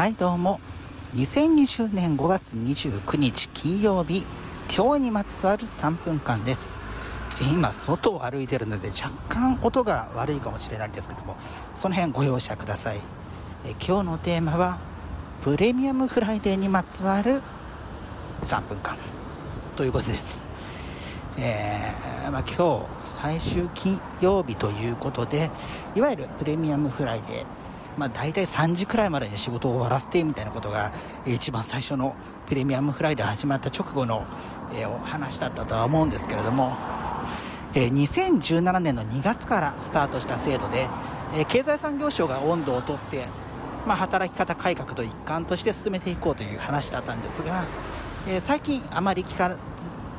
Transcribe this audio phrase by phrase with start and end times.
[0.00, 0.60] はいどうも。
[1.14, 4.24] 2020年5月29日金曜日
[4.74, 6.78] 今日にまつわる3分間です。
[7.52, 11.36] 今外を歩いてるので若干音が悪いかもしれないんですけども
[11.74, 12.96] その辺ご容赦ください。
[13.66, 14.78] え今日のテーマは
[15.44, 17.42] プレミアムフライデーにまつわる
[18.40, 18.96] 3分間
[19.76, 20.40] ということです。
[21.36, 25.50] えー、まあ、今日最終金曜日ということで
[25.94, 27.69] いわゆるプレミアムフライデー。
[28.00, 30.90] まあ、大体3時くらいまでに仕事を終わらせてみたいなことが
[31.26, 34.26] 一番最初のプレミアムフライデー始まった直後の、
[34.74, 36.72] えお話だったとは思うんですけれども、
[37.74, 40.88] え2017年の2月からスタートした制度で、
[41.36, 43.26] え経済産業省が音頭をとって、
[43.86, 47.64] まあ、働き方改革の一環として進めていこうという話だったんですが、
[48.26, 49.58] え最近あまり聞かず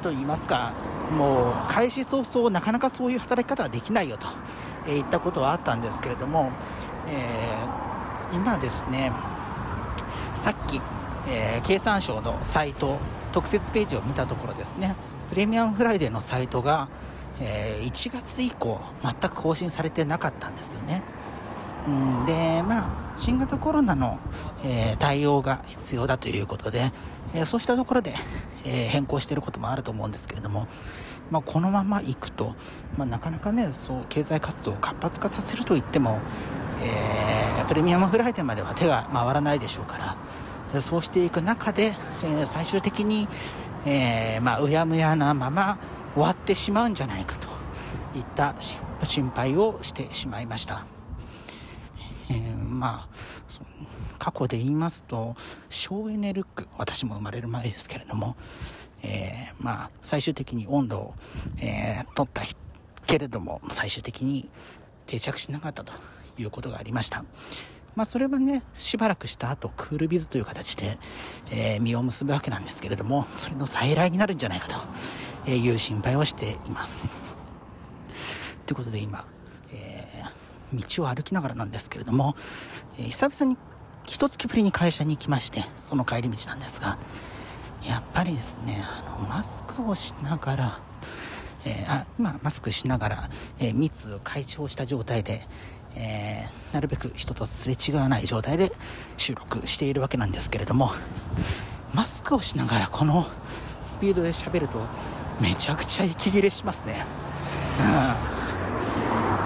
[0.00, 0.74] と言いますか
[1.10, 4.26] もう開始早々なかなかそういう働き方はできないよと、
[4.86, 6.52] え言ったことはあったんですけれども、
[7.08, 9.12] えー、今ですね
[10.34, 10.80] さっき、
[11.28, 12.98] えー、経産省のサイト
[13.32, 14.96] 特設ページを見たところですね
[15.28, 16.88] プレミアムフライデーのサイトが、
[17.40, 21.02] えー、1月以降全く更新されてなかったんですよね。
[21.88, 24.18] んでまあ新型コロナの、
[24.64, 26.92] え、対応が必要だということで、
[27.32, 28.14] え、そうしたところで、
[28.64, 30.66] え、変更していることもあると思うんですけれども、
[31.30, 32.54] まあ、このままいくと、
[32.96, 36.18] まあ、なかなかねそう経済活動を活発化させるといっても、
[36.82, 40.16] えー、プレミアムフライデーまでは手が回らないでしょうか
[40.72, 43.28] らそうしていく中で、えー、最終的に、
[43.86, 45.78] えー、まあ、うやむやなまま
[46.14, 47.48] 終わってしまうんじゃないかと
[48.18, 48.54] いった
[49.04, 50.86] 心配をしてしまいました。
[52.30, 53.14] えー、まあ、
[54.18, 55.36] 過去で言いますと、
[55.68, 58.36] 省エネルック、私も生まれる前ですけれども、
[59.02, 61.14] えー、まあ、最終的に温度を、
[61.58, 62.42] えー、取った
[63.06, 64.48] けれども、最終的に
[65.06, 65.92] 定着しなかったと
[66.38, 67.24] いうことがありました。
[67.96, 70.98] まあ、それはね、しばらくした後、クールビズという形で、
[71.50, 74.68] えー、実を結ぶわけなんですけれども、それの再来になるんじゃないか
[75.44, 77.08] という心配をしています。
[78.66, 79.24] ということで今、
[79.72, 82.34] えー、道を歩きながらなんですけれども、
[82.98, 83.58] えー、久々に
[84.06, 86.98] 一月ぶりに会社に行きまして、その帰り道なんですが、
[87.82, 90.80] やっぱりですね、あの、マスクをしながら、
[91.64, 95.46] えー、あま、マスクしながら、えー、密を解消した状態で、
[95.96, 98.72] えー、なるべく人とすれ違わない状態で
[99.16, 100.92] 収録しているわけなんですけれども
[101.92, 103.26] マスクをしながらこの
[103.82, 104.80] スピードで喋ると
[105.40, 107.04] めちゃくちゃ息切れしますね、
[107.78, 107.82] う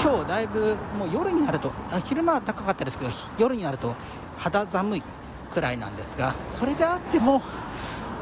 [0.00, 1.72] ん、今日だいぶもう夜になると
[2.04, 3.94] 昼間は高かったですけど夜になると
[4.36, 5.02] 肌寒い
[5.52, 7.42] くらいなんですがそれであっても、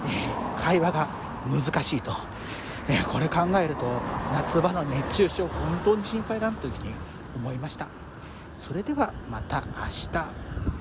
[0.07, 1.09] えー、会話が
[1.47, 2.13] 難しいと、
[2.89, 3.85] えー、これ考えると
[4.33, 6.95] 夏場の熱中症本当に心配だなというふうに
[7.37, 8.04] 思いました。
[8.57, 10.74] それではまた明日。